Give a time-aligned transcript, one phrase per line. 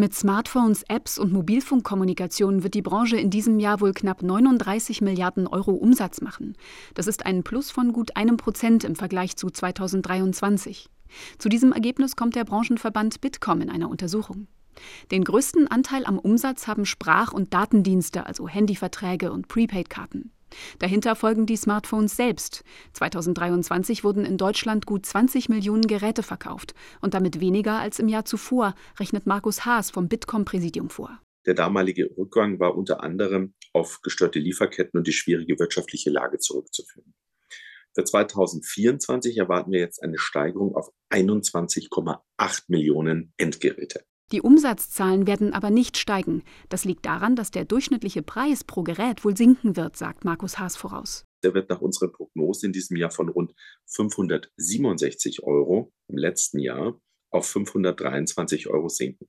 [0.00, 5.46] Mit Smartphones, Apps und Mobilfunkkommunikation wird die Branche in diesem Jahr wohl knapp 39 Milliarden
[5.46, 6.56] Euro Umsatz machen.
[6.94, 10.88] Das ist ein Plus von gut einem Prozent im Vergleich zu 2023.
[11.36, 14.46] Zu diesem Ergebnis kommt der Branchenverband Bitkom in einer Untersuchung.
[15.10, 20.32] Den größten Anteil am Umsatz haben Sprach- und Datendienste, also Handyverträge und Prepaid-Karten.
[20.78, 22.64] Dahinter folgen die Smartphones selbst.
[22.94, 28.24] 2023 wurden in Deutschland gut 20 Millionen Geräte verkauft und damit weniger als im Jahr
[28.24, 31.20] zuvor, rechnet Markus Haas vom Bitkom-Präsidium vor.
[31.46, 37.14] Der damalige Rückgang war unter anderem auf gestörte Lieferketten und die schwierige wirtschaftliche Lage zurückzuführen.
[37.94, 44.04] Für 2024 erwarten wir jetzt eine Steigerung auf 21,8 Millionen Endgeräte.
[44.32, 46.44] Die Umsatzzahlen werden aber nicht steigen.
[46.68, 50.76] Das liegt daran, dass der durchschnittliche Preis pro Gerät wohl sinken wird, sagt Markus Haas
[50.76, 51.24] voraus.
[51.42, 53.54] Der wird nach unserer Prognose in diesem Jahr von rund
[53.86, 59.28] 567 Euro im letzten Jahr auf 523 Euro sinken.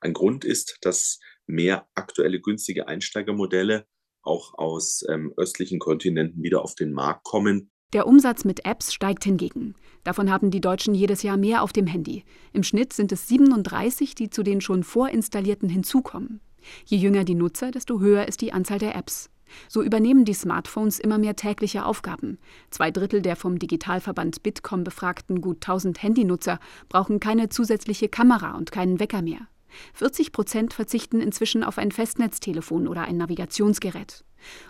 [0.00, 3.86] Ein Grund ist, dass mehr aktuelle günstige Einsteigermodelle
[4.22, 7.70] auch aus ähm, östlichen Kontinenten wieder auf den Markt kommen.
[7.96, 9.74] Der Umsatz mit Apps steigt hingegen.
[10.04, 12.24] Davon haben die Deutschen jedes Jahr mehr auf dem Handy.
[12.52, 16.42] Im Schnitt sind es 37, die zu den schon vorinstallierten hinzukommen.
[16.84, 19.30] Je jünger die Nutzer, desto höher ist die Anzahl der Apps.
[19.66, 22.38] So übernehmen die Smartphones immer mehr tägliche Aufgaben.
[22.70, 26.58] Zwei Drittel der vom Digitalverband Bitkom befragten gut 1000 Handynutzer
[26.90, 29.48] brauchen keine zusätzliche Kamera und keinen Wecker mehr.
[29.94, 34.24] 40 Prozent verzichten inzwischen auf ein Festnetztelefon oder ein Navigationsgerät.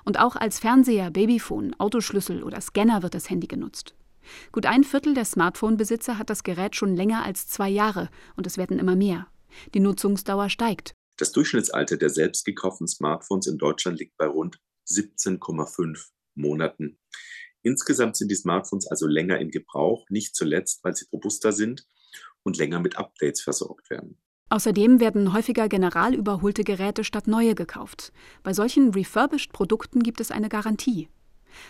[0.04, 3.94] Und auch als Fernseher, Babyphone, Autoschlüssel oder Scanner wird das Handy genutzt.
[4.52, 8.58] Gut ein Viertel der Smartphone-Besitzer hat das Gerät schon länger als zwei Jahre und es
[8.58, 9.28] werden immer mehr.
[9.74, 10.94] Die Nutzungsdauer steigt.
[11.16, 16.98] Das Durchschnittsalter der selbst gekauften Smartphones in Deutschland liegt bei rund 17,5 Monaten.
[17.62, 21.86] Insgesamt sind die Smartphones also länger in Gebrauch, nicht zuletzt, weil sie robuster sind
[22.42, 24.20] und länger mit Updates versorgt werden.
[24.48, 28.12] Außerdem werden häufiger general überholte Geräte statt neue gekauft.
[28.44, 31.08] Bei solchen refurbished-Produkten gibt es eine Garantie.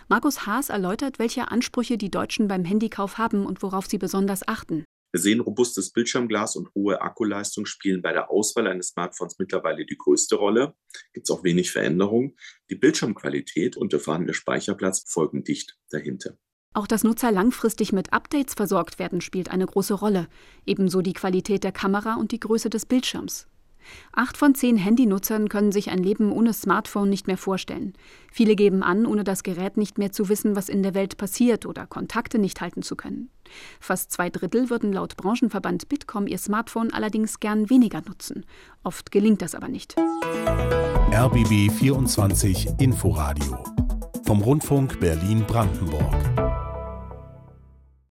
[0.08, 4.84] Markus Haas erläutert, welche Ansprüche die Deutschen beim Handykauf haben und worauf sie besonders achten.
[5.12, 9.96] Wir sehen, robustes Bildschirmglas und hohe Akkuleistung spielen bei der Auswahl eines Smartphones mittlerweile die
[9.96, 10.74] größte Rolle.
[11.14, 12.36] Gibt es auch wenig Veränderung.
[12.68, 16.36] Die Bildschirmqualität und der vorhandene Speicherplatz folgen dicht dahinter.
[16.76, 20.28] Auch dass Nutzer langfristig mit Updates versorgt werden, spielt eine große Rolle.
[20.66, 23.46] Ebenso die Qualität der Kamera und die Größe des Bildschirms.
[24.12, 27.94] Acht von zehn Handynutzern können sich ein Leben ohne Smartphone nicht mehr vorstellen.
[28.30, 31.64] Viele geben an, ohne das Gerät nicht mehr zu wissen, was in der Welt passiert
[31.64, 33.30] oder Kontakte nicht halten zu können.
[33.80, 38.44] Fast zwei Drittel würden laut Branchenverband Bitkom ihr Smartphone allerdings gern weniger nutzen.
[38.82, 39.96] Oft gelingt das aber nicht.
[41.10, 43.64] RBB 24 Inforadio
[44.26, 46.35] vom Rundfunk Berlin-Brandenburg.